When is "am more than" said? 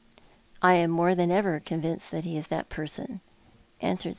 0.77-1.29